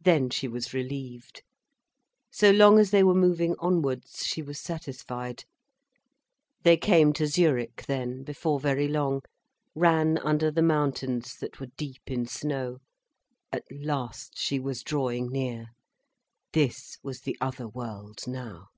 [0.00, 1.42] Then she was relieved.
[2.30, 5.42] So long as they were moving onwards, she was satisfied.
[6.62, 9.22] They came to Zürich, then, before very long,
[9.74, 12.78] ran under the mountains, that were deep in snow.
[13.50, 15.70] At last she was drawing near.
[16.52, 18.68] This was the other world now.